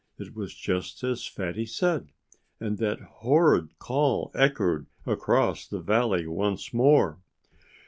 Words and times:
It 0.17 0.35
was 0.35 0.55
just 0.55 1.03
as 1.03 1.27
Fatty 1.27 1.67
said. 1.67 2.09
And 2.59 2.79
that 2.79 3.01
horrid 3.01 3.77
call 3.77 4.31
echoed 4.33 4.87
across 5.05 5.67
the 5.67 5.79
valley 5.79 6.25
once 6.25 6.73
more. 6.73 7.19